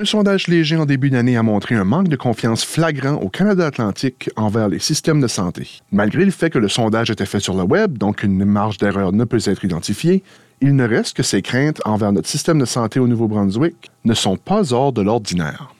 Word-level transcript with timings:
Un 0.00 0.06
sondage 0.06 0.48
léger 0.48 0.78
en 0.78 0.86
début 0.86 1.10
d'année 1.10 1.36
a 1.36 1.42
montré 1.42 1.74
un 1.74 1.84
manque 1.84 2.08
de 2.08 2.16
confiance 2.16 2.64
flagrant 2.64 3.16
au 3.16 3.28
Canada 3.28 3.66
Atlantique 3.66 4.30
envers 4.34 4.70
les 4.70 4.78
systèmes 4.78 5.20
de 5.20 5.26
santé. 5.26 5.82
Malgré 5.92 6.24
le 6.24 6.30
fait 6.30 6.48
que 6.48 6.58
le 6.58 6.70
sondage 6.70 7.10
était 7.10 7.26
fait 7.26 7.38
sur 7.38 7.54
le 7.54 7.64
web, 7.64 7.98
donc 7.98 8.22
une 8.22 8.46
marge 8.46 8.78
d'erreur 8.78 9.12
ne 9.12 9.24
peut 9.24 9.42
être 9.44 9.62
identifiée, 9.62 10.22
il 10.62 10.74
ne 10.74 10.88
reste 10.88 11.14
que 11.18 11.22
ces 11.22 11.42
craintes 11.42 11.82
envers 11.84 12.12
notre 12.12 12.28
système 12.28 12.58
de 12.58 12.64
santé 12.64 12.98
au 12.98 13.06
Nouveau-Brunswick 13.08 13.90
ne 14.06 14.14
sont 14.14 14.38
pas 14.38 14.72
hors 14.72 14.94
de 14.94 15.02
l'ordinaire. 15.02 15.74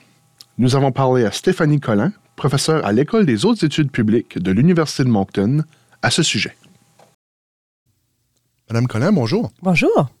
Nous 0.59 0.75
avons 0.75 0.91
parlé 0.91 1.25
à 1.25 1.31
Stéphanie 1.31 1.79
Collin, 1.79 2.13
professeure 2.35 2.85
à 2.85 2.91
l'École 2.91 3.25
des 3.25 3.43
hautes 3.43 3.63
études 3.63 3.89
publiques 3.89 4.37
de 4.37 4.51
l'Université 4.51 5.03
de 5.03 5.09
Moncton, 5.09 5.63
à 6.03 6.11
ce 6.11 6.21
sujet. 6.21 6.55
Madame 8.69 8.85
Collin, 8.85 9.13
bonjour. 9.13 9.51
Bonjour. 9.63 10.11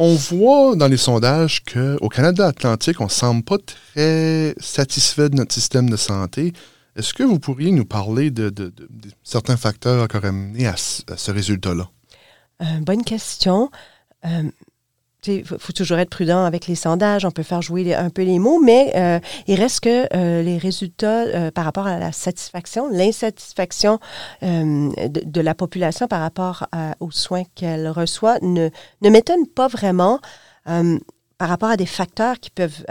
On 0.00 0.14
voit 0.14 0.76
dans 0.76 0.86
les 0.86 0.96
sondages 0.96 1.64
qu'au 1.64 2.08
Canada 2.08 2.46
Atlantique, 2.46 3.00
on 3.00 3.06
ne 3.06 3.10
semble 3.10 3.42
pas 3.42 3.56
très 3.58 4.54
satisfait 4.60 5.28
de 5.28 5.34
notre 5.34 5.52
système 5.52 5.90
de 5.90 5.96
santé. 5.96 6.52
Est-ce 6.94 7.12
que 7.12 7.24
vous 7.24 7.40
pourriez 7.40 7.72
nous 7.72 7.84
parler 7.84 8.30
de, 8.30 8.72
certains 9.24 9.56
facteurs 9.56 10.06
qui 10.06 10.16
auraient 10.16 10.30
mené 10.30 10.68
à, 10.68 10.76
ce 10.76 11.30
résultat-là? 11.32 11.90
Euh, 12.62 12.64
bonne 12.80 13.02
question. 13.02 13.72
Euh, 14.24 14.44
il 15.26 15.44
faut, 15.44 15.72
toujours 15.72 15.98
être 15.98 16.10
prudent 16.10 16.44
avec 16.44 16.66
les 16.66 16.74
sondages, 16.74 17.24
on 17.24 17.30
peut 17.30 17.42
faire 17.42 17.62
jouer 17.62 17.94
un 17.94 18.10
peu 18.10 18.22
les 18.22 18.38
mots, 18.38 18.60
mais 18.60 18.92
euh, 18.96 19.18
il 19.46 19.60
reste 19.60 19.80
que 19.80 20.06
euh, 20.14 20.42
les 20.42 20.58
résultats 20.58 21.24
euh, 21.24 21.50
par 21.50 21.64
rapport 21.64 21.86
à 21.86 21.98
la 21.98 22.12
satisfaction, 22.12 22.88
l'insatisfaction 22.90 23.98
de, 24.42 25.40
la 25.40 25.54
population 25.54 26.06
par 26.06 26.20
rapport 26.20 26.66
aux 27.00 27.10
soins 27.10 27.44
qu'elle 27.54 27.88
reçoit 27.88 28.38
ne, 28.42 28.70
ne 29.02 29.10
m'étonnent 29.10 29.46
pas 29.46 29.68
vraiment 29.68 30.20
par 30.64 31.48
rapport 31.48 31.70
à 31.70 31.76
des 31.76 31.86
facteurs 31.86 32.38
qui 32.40 32.50
peuvent 32.50 32.84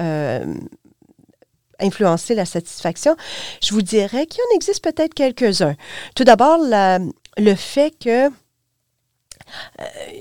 influencer 1.80 2.36
la 2.36 2.46
satisfaction. 2.46 3.16
Je 3.62 3.74
vous 3.74 3.82
dirais 3.82 4.26
qu'il 4.26 4.42
en 4.42 4.56
existe 4.56 4.84
peut-être 4.84 5.14
quelques-uns. 5.14 5.76
Tout 6.16 6.24
d'abord, 6.24 6.60
le 6.60 7.56
fait 7.56 7.94
que 8.00 8.30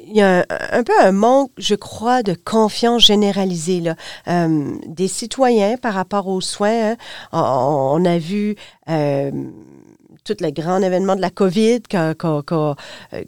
il 0.06 0.16
y 0.16 0.22
a 0.22 0.44
un, 0.72 0.82
peu 0.82 0.92
un 1.00 1.12
manque, 1.12 1.50
je 1.58 1.74
crois, 1.74 2.22
de 2.22 2.34
confiance 2.34 3.02
généralisée 3.02 3.80
là, 3.80 3.94
euh, 4.28 4.76
des 4.86 5.08
citoyens 5.08 5.76
par 5.76 5.94
rapport 5.94 6.26
aux 6.28 6.40
soins. 6.40 6.92
Hein. 6.92 6.96
On, 7.32 8.04
a 8.04 8.18
vu 8.18 8.56
euh, 8.88 9.30
tout 10.24 10.36
le 10.40 10.50
grand 10.50 10.80
événement 10.80 11.16
de 11.16 11.20
la 11.20 11.30
COVID 11.30 11.82
euh, 11.94 12.74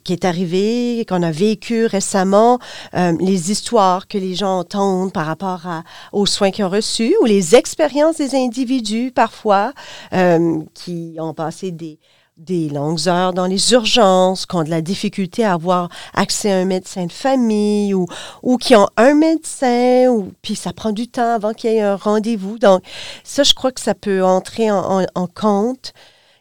qui 0.05 0.13
est 0.13 0.25
arrivé, 0.25 1.05
qu'on 1.09 1.23
a 1.23 1.31
vécu 1.31 1.87
récemment, 1.87 2.59
les 2.95 3.51
histoires 3.51 4.09
que 4.09 4.19
les 4.19 4.35
gens 4.35 4.61
entendent 4.61 5.13
par 5.13 5.27
rapport 5.27 5.67
aux 6.13 6.27
soins 6.27 6.51
qu'ils 6.51 6.65
ont 6.65 6.71
reçus 6.71 7.15
ou 7.23 7.25
les 7.25 7.55
expériences 7.55 8.17
des 8.17 8.35
individus 8.35 9.13
parfois 9.15 9.73
qui 10.75 11.17
ont 11.19 11.35
passé 11.35 11.71
des, 11.71 11.99
des 12.39 12.69
longues 12.69 13.09
heures 13.09 13.35
dans 13.35 13.47
les 13.47 13.73
urgences, 13.73 14.47
qui 14.47 14.57
ont 14.57 14.63
de 14.63 14.71
la 14.71 14.81
difficulté 14.81 15.45
à 15.45 15.55
avoir 15.55 15.89
accès 16.15 16.53
à 16.53 16.57
un 16.57 16.65
médecin 16.65 17.07
de 17.07 17.13
famille 17.13 17.95
ou, 17.95 18.07
ou 18.43 18.57
qui 18.57 18.77
ont 18.77 18.89
un 18.97 19.15
médecin, 19.15 20.09
ou, 20.09 20.33
puis 20.41 20.55
ça 20.55 20.73
prend 20.73 20.93
du 20.93 21.09
temps 21.09 21.35
avant 21.35 21.53
qu'il 21.53 21.71
y 21.71 21.75
ait 21.75 21.83
un 21.83 21.97
rendez-vous. 21.97 22.59
Donc, 22.59 22.83
ça, 23.25 23.43
je 23.43 23.55
crois 23.55 23.73
que 23.73 23.81
ça 23.81 23.95
peut 23.95 24.25
entrer 24.25 24.71
en, 24.71 25.07
compte. 25.35 25.93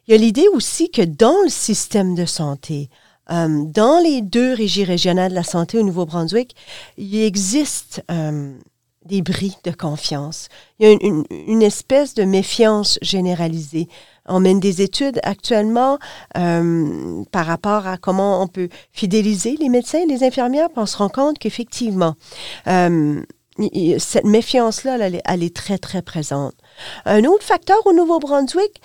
Il 0.07 0.11
y 0.11 0.13
a 0.13 0.17
l'idée 0.17 0.47
aussi 0.53 0.89
que 0.89 1.01
dans 1.01 1.41
le 1.43 1.49
système 1.49 2.15
de 2.15 2.25
santé, 2.25 2.89
euh, 3.31 3.65
dans 3.65 4.01
les 4.01 4.21
deux 4.21 4.53
régies 4.53 4.85
régionales 4.85 5.31
de 5.31 5.35
la 5.35 5.43
santé 5.43 5.77
au 5.77 5.83
Nouveau-Brunswick, 5.83 6.55
il 6.97 7.21
existe 7.23 8.03
euh, 8.09 8.53
des 9.07 9.21
bris 9.21 9.57
de 9.63 9.71
confiance. 9.71 10.49
Il 10.79 10.87
y 10.87 10.91
a 10.91 10.97
une, 11.01 11.23
une 11.47 11.61
espèce 11.61 12.13
de 12.13 12.23
méfiance 12.23 12.99
généralisée. 13.01 13.87
On 14.27 14.39
mène 14.39 14.59
des 14.59 14.81
études 14.81 15.19
actuellement 15.23 15.99
euh, 16.37 17.23
par 17.31 17.45
rapport 17.45 17.87
à 17.87 17.97
comment 17.97 18.41
on 18.41 18.47
peut 18.47 18.69
fidéliser 18.91 19.57
les 19.59 19.69
médecins 19.69 19.99
et 19.99 20.05
les 20.05 20.23
infirmières, 20.23 20.69
puis 20.69 20.79
on 20.79 20.85
se 20.85 20.97
rend 20.97 21.09
compte 21.09 21.39
qu'effectivement, 21.39 22.15
euh, 22.67 23.21
cette 23.97 24.25
méfiance-là, 24.25 24.97
elle, 25.25 25.43
est 25.43 25.55
très, 25.55 25.77
très 25.77 26.01
présente. 26.01 26.53
Un 27.05 27.23
autre 27.23 27.43
facteur 27.43 27.77
au 27.85 27.93
Nouveau-Brunswick, 27.93 28.81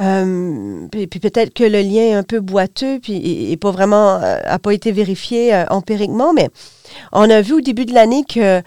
euh, 0.00 0.88
puis, 0.90 1.06
peut-être 1.06 1.52
que 1.52 1.62
le 1.62 1.80
lien 1.80 2.02
est 2.02 2.14
un 2.14 2.22
peu 2.22 2.40
boiteux, 2.40 2.98
puis 3.00 3.52
et, 3.52 3.56
pas 3.56 3.70
vraiment, 3.70 4.18
a 4.22 4.58
pas 4.58 4.72
été 4.72 4.92
vérifié 4.92 5.64
empiriquement, 5.68 6.32
mais 6.32 6.48
on 7.12 7.28
a 7.28 7.42
vu 7.42 7.54
au 7.54 7.60
début 7.60 7.84
de 7.84 7.92
l'année 7.92 8.24
que 8.24 8.62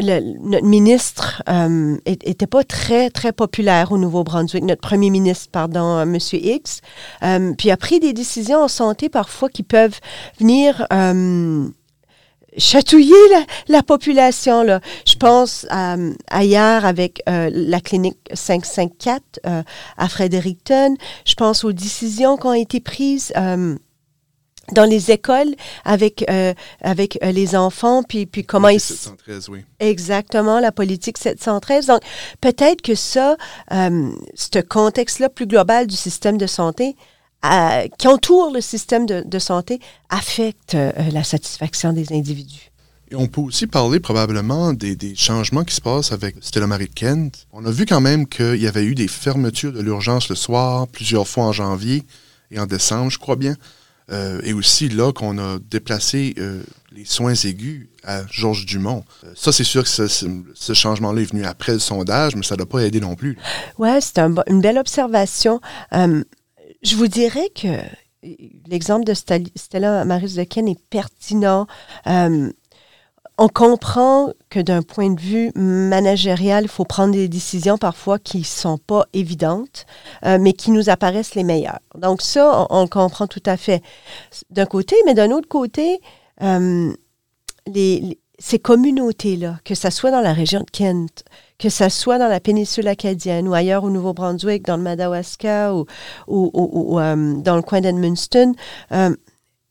notre 0.00 0.66
ministre 0.66 1.42
n'était 2.06 2.44
euh, 2.44 2.48
pas 2.48 2.64
très, 2.64 3.10
très 3.10 3.32
populaire 3.32 3.92
au 3.92 3.98
Nouveau-Brunswick, 3.98 4.64
notre 4.64 4.82
premier 4.82 5.10
ministre, 5.10 5.48
pardon, 5.50 5.96
euh, 5.96 6.02
M. 6.02 6.18
X, 6.32 6.80
euh, 7.22 7.54
puis 7.56 7.70
a 7.70 7.76
pris 7.76 8.00
des 8.00 8.12
décisions 8.12 8.62
en 8.62 8.68
santé 8.68 9.08
parfois 9.08 9.48
qui 9.48 9.62
peuvent 9.62 9.98
venir 10.38 10.86
chatouiller 12.58 13.14
la, 13.68 13.82
population. 13.82 14.62
Là. 14.62 14.80
Je 15.06 15.14
pense 15.16 15.66
à, 15.70 15.96
hier 16.42 16.84
avec 16.84 17.22
la 17.26 17.80
clinique 17.80 18.18
554 18.32 19.22
à 19.96 20.08
Fredericton. 20.08 20.96
Je 21.24 21.34
pense 21.34 21.64
aux 21.64 21.72
décisions 21.72 22.36
qui 22.36 22.46
ont 22.46 22.54
été 22.54 22.80
prises 22.80 23.32
dans 24.72 24.84
les 24.84 25.10
écoles 25.10 25.54
avec 25.84 26.24
euh, 26.30 26.54
avec 26.80 27.18
euh, 27.22 27.32
les 27.32 27.54
enfants 27.56 28.02
puis 28.02 28.26
puis 28.26 28.44
comment 28.44 28.68
ils 28.68 28.80
713 28.80 29.48
oui. 29.48 29.64
Exactement 29.80 30.60
la 30.60 30.72
politique 30.72 31.18
713 31.18 31.86
donc 31.86 32.00
peut-être 32.40 32.82
que 32.82 32.94
ça 32.94 33.36
euh, 33.72 34.10
ce 34.34 34.60
contexte 34.60 35.18
là 35.18 35.28
plus 35.28 35.46
global 35.46 35.86
du 35.86 35.96
système 35.96 36.38
de 36.38 36.46
santé 36.46 36.96
qui 37.98 38.08
entoure 38.08 38.50
le 38.52 38.60
système 38.60 39.06
de, 39.06 39.22
de 39.24 39.38
santé 39.38 39.78
affecte 40.08 40.76
la 41.12 41.22
satisfaction 41.22 41.92
des 41.92 42.12
individus. 42.12 42.72
Et 43.12 43.14
on 43.14 43.28
peut 43.28 43.42
aussi 43.42 43.68
parler 43.68 44.00
probablement 44.00 44.72
des, 44.72 44.96
des, 44.96 45.14
changements 45.14 45.62
qui 45.62 45.76
se 45.76 45.80
passent 45.80 46.10
avec 46.10 46.34
Stella 46.40 46.66
Marie 46.66 46.88
Kent. 46.88 47.46
On 47.52 47.64
a 47.64 47.70
vu 47.70 47.86
quand 47.86 48.00
même 48.00 48.26
qu'il 48.26 48.56
y 48.56 48.66
avait 48.66 48.82
eu 48.82 48.96
des 48.96 49.06
fermetures 49.06 49.72
de 49.72 49.80
l'urgence 49.80 50.28
le 50.28 50.34
soir, 50.34 50.88
plusieurs 50.88 51.28
fois 51.28 51.44
en 51.44 51.52
janvier 51.52 52.02
et 52.50 52.58
en 52.58 52.66
décembre, 52.66 53.10
je 53.10 53.18
crois 53.18 53.36
bien. 53.36 53.54
Euh, 54.12 54.40
et 54.44 54.52
aussi 54.52 54.88
là 54.88 55.12
qu'on 55.12 55.38
a 55.38 55.58
déplacé 55.58 56.34
euh, 56.38 56.62
les 56.92 57.04
soins 57.04 57.34
aigus 57.34 57.88
à 58.04 58.22
Georges 58.30 58.64
Dumont. 58.64 59.04
Euh, 59.24 59.32
ça, 59.34 59.50
c'est 59.50 59.64
sûr 59.64 59.82
que 59.82 59.88
ce, 59.88 60.72
changement-là 60.72 61.22
est 61.22 61.32
venu 61.32 61.44
après 61.44 61.72
le 61.72 61.80
sondage, 61.80 62.36
mais 62.36 62.44
ça 62.44 62.54
ne 62.54 62.58
doit 62.58 62.68
pas 62.68 62.82
aider 62.82 63.00
non 63.00 63.16
plus. 63.16 63.36
Oui, 63.78 63.88
c'est 64.00 64.18
une 64.18 64.60
belle 64.60 64.78
observation. 64.78 65.60
je 65.92 66.96
vous 66.96 67.08
dirais 67.08 67.50
que 67.54 67.80
l'exemple 68.68 69.04
de 69.04 69.14
Stella 69.14 70.04
Maris 70.04 70.34
de 70.34 70.44
Ken 70.44 70.68
est 70.68 70.80
pertinent 70.88 71.66
on 73.38 73.48
comprend 73.48 74.32
que 74.48 74.60
d'un 74.60 74.82
point 74.82 75.10
de 75.10 75.20
vue 75.20 75.52
managérial, 75.54 76.64
il 76.64 76.68
faut 76.68 76.84
prendre 76.84 77.12
des 77.12 77.28
décisions 77.28 77.76
parfois 77.76 78.18
qui 78.18 78.38
ne 78.38 78.44
sont 78.44 78.78
pas 78.78 79.06
évidentes, 79.12 79.86
euh, 80.24 80.38
mais 80.40 80.54
qui 80.54 80.70
nous 80.70 80.88
apparaissent 80.88 81.34
les 81.34 81.44
meilleures. 81.44 81.80
Donc 81.98 82.22
ça, 82.22 82.66
on, 82.70 82.86
comprend 82.86 83.26
tout 83.26 83.42
à 83.44 83.56
fait 83.56 83.82
d'un 84.50 84.64
côté, 84.64 84.96
mais 85.04 85.12
d'un 85.12 85.30
autre 85.32 85.48
côté, 85.48 86.00
euh, 86.42 86.92
ces 88.38 88.58
communautés-là, 88.58 89.58
que 89.64 89.74
ce 89.74 89.90
soit 89.90 90.10
dans 90.10 90.20
la 90.22 90.32
région 90.32 90.60
de 90.60 90.70
Kent, 90.70 91.24
que 91.58 91.68
ce 91.68 91.90
soit 91.90 92.18
dans 92.18 92.28
la 92.28 92.40
péninsule 92.40 92.88
acadienne 92.88 93.48
ou 93.48 93.54
ailleurs 93.54 93.84
au 93.84 93.90
Nouveau-Brunswick, 93.90 94.64
dans 94.64 94.76
le 94.78 94.82
Madawaska 94.82 95.74
ou, 95.74 95.86
euh, 96.28 97.34
dans 97.34 97.56
le 97.56 97.62
coin 97.62 97.82
d'Edmundston, 97.82 98.54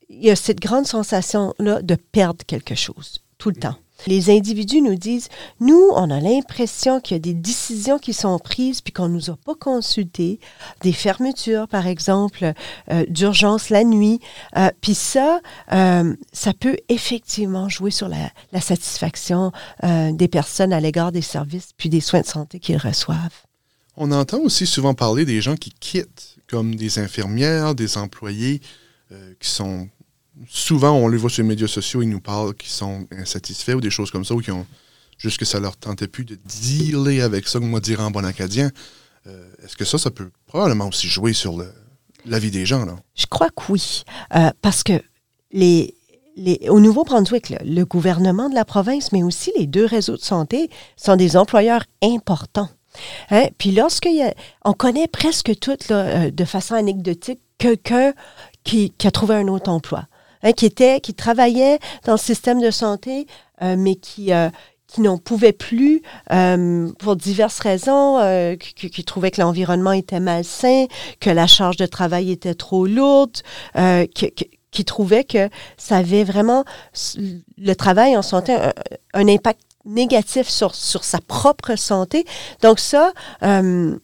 il 0.08 0.24
y 0.24 0.30
a 0.30 0.36
cette 0.36 0.60
grande 0.60 0.86
sensation-là 0.86 1.82
de 1.82 1.96
perdre 1.96 2.44
quelque 2.46 2.76
chose 2.76 3.22
tout 3.38 3.50
le 3.50 3.56
temps. 3.56 3.76
Les 4.06 4.30
individus 4.30 4.82
nous 4.82 4.94
disent, 4.94 5.28
nous, 5.58 5.88
on 5.94 6.10
a 6.10 6.20
l'impression 6.20 7.00
qu'il 7.00 7.16
y 7.16 7.18
a 7.18 7.20
des 7.20 7.34
décisions 7.34 7.98
qui 7.98 8.12
sont 8.12 8.38
prises 8.38 8.80
puis 8.80 8.92
qu'on 8.92 9.08
ne 9.08 9.14
nous 9.14 9.30
a 9.30 9.36
pas 9.36 9.54
consultés, 9.54 10.38
des 10.82 10.92
fermetures, 10.92 11.66
par 11.66 11.86
exemple, 11.86 12.52
euh, 12.90 13.04
d'urgence 13.08 13.70
la 13.70 13.84
nuit. 13.84 14.20
Euh, 14.56 14.68
puis 14.80 14.94
ça, 14.94 15.40
euh, 15.72 16.14
ça 16.32 16.52
peut 16.52 16.76
effectivement 16.88 17.68
jouer 17.68 17.90
sur 17.90 18.08
la, 18.08 18.30
la 18.52 18.60
satisfaction 18.60 19.50
des 19.82 20.28
personnes 20.28 20.72
à 20.72 20.80
l'égard 20.80 21.12
des 21.12 21.22
services 21.22 21.70
puis 21.76 21.88
des 21.88 22.00
soins 22.00 22.20
de 22.20 22.26
santé 22.26 22.60
qu'ils 22.60 22.76
reçoivent. 22.76 23.18
On 23.96 24.12
entend 24.12 24.38
aussi 24.38 24.66
souvent 24.66 24.94
parler 24.94 25.24
des 25.24 25.40
gens 25.40 25.56
qui 25.56 25.70
quittent, 25.70 26.36
comme 26.46 26.74
des 26.74 26.98
infirmières, 26.98 27.74
des 27.74 27.96
employés 27.98 28.60
qui 29.40 29.48
sont 29.48 29.88
souvent, 30.48 30.92
on 30.92 31.08
les 31.08 31.16
voit 31.16 31.30
sur 31.30 31.42
les 31.42 31.48
médias 31.48 31.68
sociaux, 31.68 32.02
ils 32.02 32.08
nous 32.08 32.20
parlent 32.20 32.54
qu'ils 32.54 32.70
sont 32.70 33.06
insatisfaits 33.10 33.72
ou 33.72 33.80
des 33.80 33.90
choses 33.90 34.10
comme 34.10 34.24
ça, 34.24 34.34
ou 34.34 34.40
qui 34.40 34.50
ont 34.50 34.66
juste 35.18 35.38
que 35.38 35.44
ça 35.44 35.60
leur 35.60 35.76
tentait 35.76 36.08
plus 36.08 36.24
de 36.24 36.38
dealer 36.44 37.22
avec 37.22 37.48
ça, 37.48 37.58
comme 37.58 37.70
moi 37.70 37.80
dire 37.80 38.00
en 38.00 38.10
bon 38.10 38.24
acadien. 38.24 38.70
Euh, 39.26 39.48
est-ce 39.64 39.76
que 39.76 39.84
ça, 39.84 39.98
ça 39.98 40.10
peut 40.10 40.30
probablement 40.46 40.88
aussi 40.88 41.08
jouer 41.08 41.32
sur 41.32 41.56
la 42.24 42.38
vie 42.38 42.50
des 42.50 42.66
gens? 42.66 42.84
Là? 42.84 42.96
Je 43.14 43.26
crois 43.26 43.48
que 43.50 43.72
oui. 43.72 44.04
Euh, 44.34 44.50
parce 44.62 44.82
que 44.82 45.00
les, 45.52 45.94
au 46.68 46.80
Nouveau-Brunswick, 46.80 47.54
le 47.64 47.84
gouvernement 47.84 48.48
de 48.48 48.54
la 48.54 48.64
province, 48.64 49.12
mais 49.12 49.22
aussi 49.22 49.52
les 49.58 49.66
deux 49.66 49.86
réseaux 49.86 50.16
de 50.16 50.22
santé 50.22 50.70
sont 50.96 51.16
des 51.16 51.36
employeurs 51.36 51.84
importants. 52.02 52.68
Hein? 53.30 53.48
Puis 53.58 53.72
lorsque 53.72 54.08
on 54.64 54.72
connaît 54.72 55.08
presque 55.08 55.58
tout 55.58 55.76
euh, 55.90 56.30
de 56.30 56.44
façon 56.44 56.74
anecdotique 56.74 57.40
quelqu'un 57.58 58.12
qui, 58.64 58.92
a 59.04 59.10
trouvé 59.10 59.34
un 59.36 59.48
autre 59.48 59.70
emploi, 59.70 60.06
hein, 60.42 60.52
qui 60.52 60.66
était, 60.66 61.00
qui 61.00 61.14
travaillait 61.14 61.78
dans 62.04 62.12
le 62.12 62.18
système 62.18 62.60
de 62.60 62.70
santé, 62.70 63.26
euh, 63.62 63.76
mais 63.78 63.96
qui, 63.96 64.32
euh, 64.32 64.48
qui 64.86 65.00
n'en 65.00 65.18
pouvait 65.18 65.52
plus 65.52 66.02
pour 66.98 67.16
diverses 67.16 67.58
raisons, 67.58 68.56
qui, 68.60 68.88
qui, 68.90 69.04
trouvaient 69.04 69.32
que 69.32 69.40
l'environnement 69.40 69.92
était 69.92 70.20
malsain, 70.20 70.86
que 71.18 71.28
la 71.28 71.48
charge 71.48 71.76
de 71.76 71.86
travail 71.86 72.30
était 72.30 72.54
trop 72.54 72.86
lourde, 72.86 73.36
qui, 74.14 74.32
qui 74.70 74.84
trouvait 74.84 75.24
que 75.24 75.48
ça 75.76 75.96
avait 75.96 76.22
vraiment 76.22 76.64
le 77.58 77.74
travail 77.74 78.16
en 78.16 78.22
santé 78.22 78.54
un, 78.54 78.72
un 79.14 79.26
impact 79.26 79.60
négatif 79.86 80.48
sur, 80.48 80.74
sur 80.74 81.04
sa 81.04 81.20
propre 81.20 81.76
santé. 81.76 82.26
Donc 82.60 82.78
ça, 82.78 83.12
euh, 83.42 83.96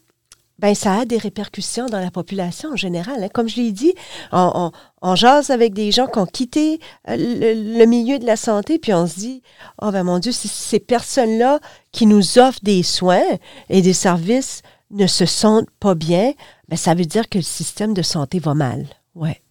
ben, 0.63 0.77
ça 0.77 1.01
a 1.01 1.05
des 1.05 1.19
répercussions 1.19 1.87
dans 1.87 1.99
la 1.99 2.13
population 2.13 2.71
en 2.71 2.77
général. 2.77 3.25
Hein. 3.25 3.29
Comme 3.35 3.49
je 3.49 3.57
l'ai 3.57 3.73
dit, 3.73 3.93
on, 4.31 4.71
jase 5.17 5.51
avec 5.51 5.75
des 5.75 5.91
gens 5.91 6.07
qui 6.07 6.21
ont 6.21 6.27
quitté 6.27 6.79
euh, 7.09 7.17
le, 7.17 7.85
milieu 7.85 8.21
de 8.21 8.25
la 8.25 8.37
santé, 8.37 8.79
puis 8.79 8.95
on 8.95 9.09
se 9.09 9.19
dit, 9.19 9.43
oh 9.83 9.91
ben 9.91 10.05
mon 10.05 10.21
Dieu, 10.21 10.31
si 10.31 10.47
ces 10.47 10.79
personnes-là 10.79 11.59
qui 11.91 12.07
nous 12.07 12.39
offrent 12.39 12.63
des 12.63 12.85
soins 12.85 13.25
et 13.69 13.83
des 13.83 13.93
services 13.93 14.63
ne 14.93 15.09
se 15.09 15.27
sentent 15.27 15.71
pas 15.81 15.97
bien, 15.97 16.33
ben, 16.69 16.77
ça 16.77 16.95
veut 16.95 17.07
dire 17.07 17.29
que 17.29 17.39
le 17.39 17.45
système 17.45 17.93
de 17.93 18.03
santé 18.03 18.39
va 18.39 18.55
mal. 18.55 18.87
Ouais. 19.17 19.43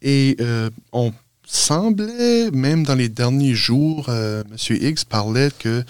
Et 0.00 0.38
euh, 0.40 0.70
on 0.90 1.12
semblait, 1.44 2.50
même 2.50 2.84
dans 2.84 2.94
les 2.94 3.10
derniers 3.10 3.54
jours, 3.54 4.06
euh, 4.08 4.42
M. 4.50 4.76
Higgs 4.80 5.04
parlait 5.04 5.50
que 5.58 5.84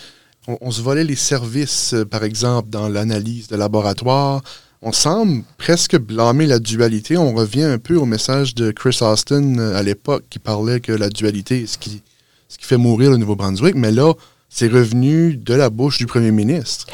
on, 0.46 0.70
se 0.70 0.80
volait 0.80 1.04
les 1.04 1.16
services, 1.16 1.94
euh, 1.94 2.04
par 2.04 2.24
exemple, 2.24 2.70
dans 2.70 2.88
l'analyse 2.88 3.48
de 3.48 3.56
laboratoire. 3.56 4.42
On 4.82 4.92
semble 4.92 5.42
presque 5.58 5.98
blâmer 5.98 6.46
la 6.46 6.58
dualité. 6.58 7.16
On 7.16 7.34
revient 7.34 7.64
un 7.64 7.78
peu 7.78 7.96
au 7.96 8.04
message 8.04 8.54
de 8.54 8.70
Chris 8.70 8.98
Austin 9.00 9.58
euh, 9.58 9.76
à 9.76 9.82
l'époque 9.82 10.24
qui 10.30 10.38
parlait 10.38 10.80
que 10.80 10.92
la 10.92 11.08
dualité 11.08 11.62
est 11.62 11.66
ce 11.66 11.78
qui, 11.78 12.02
ce 12.48 12.58
qui 12.58 12.64
fait 12.64 12.76
mourir 12.76 13.10
le 13.10 13.16
Nouveau-Brunswick. 13.16 13.74
Mais 13.74 13.90
là, 13.90 14.12
c'est 14.48 14.68
revenu 14.68 15.36
de 15.36 15.54
la 15.54 15.70
bouche 15.70 15.98
du 15.98 16.06
premier 16.06 16.30
ministre. 16.30 16.86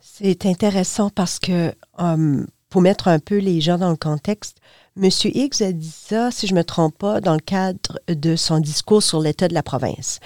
C'est 0.00 0.46
intéressant 0.46 1.10
parce 1.10 1.38
que, 1.38 1.72
pour 2.68 2.82
mettre 2.82 3.08
un 3.08 3.18
peu 3.18 3.38
les 3.38 3.60
gens 3.60 3.78
dans 3.78 3.90
le 3.90 3.96
contexte, 3.96 4.58
M. 4.96 5.10
Higgs 5.24 5.62
a 5.62 5.72
dit 5.72 5.94
ça, 5.94 6.30
si 6.30 6.46
je 6.46 6.54
me 6.54 6.64
trompe 6.64 6.96
pas, 6.98 7.20
dans 7.20 7.34
le 7.34 7.40
cadre 7.40 8.00
de 8.08 8.36
son 8.36 8.58
discours 8.58 9.02
sur 9.02 9.20
l'état 9.20 9.48
de 9.48 9.54
la 9.54 9.62
province. 9.62 10.20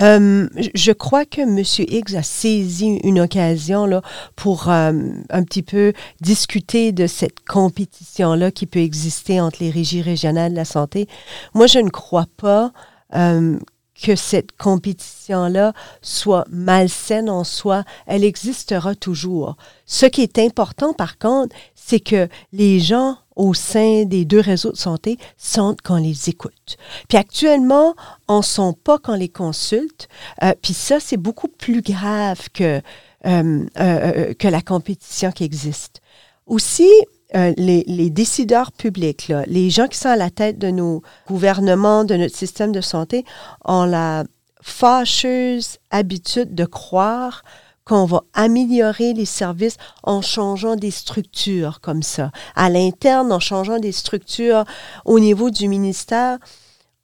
Euh, 0.00 0.48
je 0.74 0.92
crois 0.92 1.24
que 1.24 1.42
M. 1.42 1.62
Higgs 1.88 2.16
a 2.16 2.22
saisi 2.22 2.98
une 3.04 3.20
occasion 3.20 3.86
là, 3.86 4.02
pour 4.34 4.68
euh, 4.68 4.92
un 5.30 5.42
petit 5.44 5.62
peu 5.62 5.92
discuter 6.20 6.92
de 6.92 7.06
cette 7.06 7.44
compétition-là 7.46 8.50
qui 8.50 8.66
peut 8.66 8.80
exister 8.80 9.40
entre 9.40 9.58
les 9.60 9.70
régies 9.70 10.02
régionales 10.02 10.52
de 10.52 10.56
la 10.56 10.64
santé. 10.64 11.08
Moi, 11.54 11.66
je 11.66 11.78
ne 11.78 11.90
crois 11.90 12.26
pas 12.36 12.72
euh, 13.14 13.58
que 14.02 14.16
cette 14.16 14.56
compétition-là 14.56 15.72
soit 16.02 16.44
malsaine 16.50 17.30
en 17.30 17.44
soi, 17.44 17.84
elle 18.06 18.24
existera 18.24 18.94
toujours. 18.94 19.56
Ce 19.86 20.06
qui 20.06 20.22
est 20.22 20.38
important, 20.38 20.92
par 20.92 21.18
contre, 21.18 21.54
c'est 21.74 22.00
que 22.00 22.28
les 22.52 22.80
gens 22.80 23.16
au 23.36 23.52
sein 23.52 24.04
des 24.04 24.24
deux 24.24 24.40
réseaux 24.40 24.72
de 24.72 24.76
santé 24.76 25.18
sentent 25.36 25.82
qu'on 25.82 25.96
les 25.96 26.28
écoute. 26.28 26.78
Puis 27.08 27.18
actuellement, 27.18 27.94
on 28.28 28.38
ne 28.38 28.42
sent 28.42 28.72
pas 28.82 28.98
qu'on 28.98 29.14
les 29.14 29.28
consulte. 29.28 30.08
Euh, 30.42 30.54
puis 30.60 30.74
ça, 30.74 30.98
c'est 30.98 31.18
beaucoup 31.18 31.48
plus 31.48 31.82
grave 31.82 32.48
que, 32.52 32.80
euh, 33.26 33.66
euh, 33.78 34.34
que 34.34 34.48
la 34.48 34.62
compétition 34.62 35.30
qui 35.30 35.44
existe. 35.44 36.00
Aussi, 36.46 36.90
les, 37.34 37.84
les, 37.86 38.08
décideurs 38.08 38.72
publics, 38.72 39.28
là, 39.28 39.42
les 39.46 39.68
gens 39.68 39.88
qui 39.88 39.98
sont 39.98 40.08
à 40.08 40.16
la 40.16 40.30
tête 40.30 40.58
de 40.58 40.70
nos 40.70 41.02
gouvernements, 41.28 42.04
de 42.04 42.14
notre 42.14 42.34
système 42.34 42.72
de 42.72 42.80
santé, 42.80 43.26
ont 43.64 43.84
la 43.84 44.24
fâcheuse 44.62 45.76
habitude 45.90 46.54
de 46.54 46.64
croire 46.64 47.42
qu'on 47.86 48.04
va 48.04 48.24
améliorer 48.34 49.14
les 49.14 49.24
services 49.24 49.76
en 50.02 50.20
changeant 50.20 50.76
des 50.76 50.90
structures 50.90 51.80
comme 51.80 52.02
ça, 52.02 52.32
à 52.56 52.68
l'interne, 52.68 53.32
en 53.32 53.40
changeant 53.40 53.78
des 53.78 53.92
structures 53.92 54.64
au 55.04 55.20
niveau 55.20 55.50
du 55.50 55.68
ministère. 55.68 56.38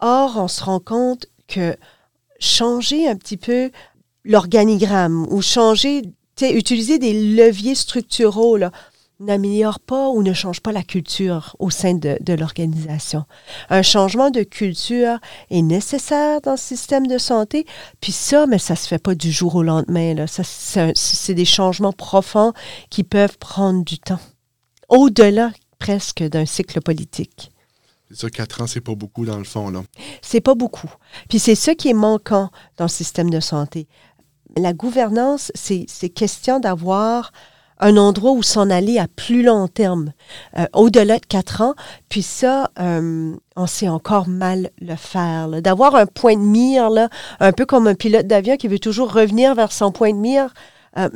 Or, 0.01 0.37
on 0.37 0.49
se 0.49 0.65
rend 0.65 0.81
compte 0.81 1.27
que 1.47 1.77
changer 2.41 3.09
un 3.09 3.17
petit 3.17 3.37
peu 3.37 3.71
l'organigramme 4.25 5.27
ou 5.31 5.41
changer, 5.41 6.03
utiliser 6.41 6.99
des 6.99 7.37
leviers 7.37 7.77
structuraux, 7.77 8.59
n'améliore 9.21 9.81
pas 9.81 10.09
ou 10.09 10.23
ne 10.23 10.33
change 10.33 10.61
pas 10.61 10.73
la 10.73 10.83
culture 10.83 11.57
au 11.59 11.71
sein 11.71 11.95
de, 11.95 12.33
l'organisation. 12.33 13.25
Un 13.71 13.83
changement 13.83 14.31
de 14.31 14.43
culture 14.43 15.19
est 15.51 15.63
nécessaire 15.63 16.41
dans 16.41 16.53
le 16.53 16.57
système 16.57 17.07
de 17.07 17.19
santé, 17.19 17.67
puis 18.01 18.13
ça, 18.13 18.47
mais 18.47 18.59
ça 18.59 18.77
se 18.77 18.89
fait 18.89 18.99
pas 18.99 19.15
du 19.15 19.31
jour 19.31 19.55
au 19.55 19.63
lendemain. 19.63 20.15
Là. 20.15 20.27
c'est, 20.27 21.35
des 21.35 21.45
changements 21.45 21.93
profonds 21.93 22.53
qui 22.91 23.05
peuvent 23.05 23.39
prendre 23.39 23.85
du 23.85 23.99
temps, 23.99 24.21
au-delà 24.89 25.53
presque 25.79 26.23
d'un 26.23 26.47
cycle 26.47 26.81
politique. 26.81 27.53
C'est 28.11 28.21
ça, 28.21 28.31
quatre 28.31 28.61
ans, 28.61 28.67
c'est 28.67 28.81
pas 28.81 28.95
beaucoup 28.95 29.25
dans 29.25 29.39
le 29.39 29.45
fond, 29.45 29.71
là. 29.71 29.83
C'est 30.21 30.43
pas 30.43 30.55
beaucoup. 30.55 30.91
Puis 31.29 31.39
c'est 31.39 31.55
ça 31.55 31.75
qui 31.75 31.89
est 31.89 31.95
manquant 31.95 32.51
dans 32.77 32.85
le 32.85 32.91
système 32.91 33.31
de 33.31 33.41
santé. 33.41 33.89
La 34.57 34.75
gouvernance, 34.75 35.51
c'est, 35.55 35.87
c'est 35.89 36.11
question 36.11 36.61
d'avoir 36.61 37.33
un 37.83 37.97
endroit 37.97 38.33
où 38.33 38.43
s'en 38.43 38.71
aller 38.71 38.99
à 38.99 39.09
plus 39.09 39.43
long 39.43 39.69
terme, 39.69 40.13
euh, 40.57 40.67
au-delà 40.73 41.19
de 41.19 41.27
quatre 41.27 41.61
ans. 41.61 41.75
Puis 42.09 42.23
ça, 42.23 42.71
euh, 42.79 43.35
on 43.57 43.67
sait 43.67 43.89
encore 43.89 44.29
mal 44.29 44.71
le 44.81 44.95
faire. 44.95 45.61
D'avoir 45.61 45.97
un 45.97 46.07
point 46.07 46.35
de 46.35 46.43
mire, 46.43 46.91
là, 46.91 47.09
un 47.41 47.53
peu 47.53 47.67
comme 47.67 47.89
un 47.89 47.95
pilote 47.95 48.27
d'avion 48.27 48.57
qui 48.57 48.69
veut 48.69 48.79
toujours 48.79 49.13
revenir 49.13 49.55
vers 49.55 49.73
son 49.73 49.91
point 49.91 50.13
de 50.13 50.19
mire. 50.19 50.55
Euh, 50.97 51.09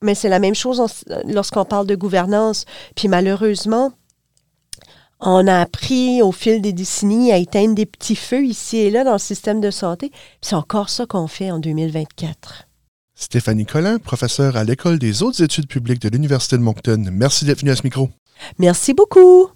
mais 0.00 0.14
c'est 0.14 0.28
la 0.28 0.38
même 0.38 0.54
chose 0.54 0.82
lorsqu'on 1.26 1.64
parle 1.64 1.86
de 1.86 1.96
gouvernance. 1.96 2.66
Puis 2.94 3.08
malheureusement, 3.08 3.92
on 5.20 5.46
a 5.48 5.60
appris 5.60 6.22
au 6.22 6.30
fil 6.32 6.60
des 6.60 6.72
décennies 6.72 7.32
à 7.32 7.38
éteindre 7.38 7.74
des 7.74 7.86
petits 7.86 8.16
feux 8.16 8.44
ici 8.44 8.78
et 8.78 8.90
là 8.90 9.04
dans 9.04 9.12
le 9.12 9.18
système 9.18 9.60
de 9.60 9.70
santé. 9.70 10.12
C'est 10.40 10.56
encore 10.56 10.88
ça 10.88 11.06
qu'on 11.06 11.26
fait 11.26 11.50
en 11.50 11.58
2024. 11.58 12.66
Stéphanie 13.22 13.66
Collin, 13.66 13.98
professeure 14.00 14.56
à 14.56 14.64
l'École 14.64 14.98
des 14.98 15.22
hautes 15.22 15.38
études 15.38 15.68
publiques 15.68 16.02
de 16.02 16.08
l'Université 16.08 16.56
de 16.56 16.62
Moncton. 16.62 17.04
Merci 17.12 17.44
d'être 17.44 17.60
venue 17.60 17.70
à 17.70 17.76
ce 17.76 17.84
micro. 17.84 18.10
Merci 18.58 18.94
beaucoup. 18.94 19.48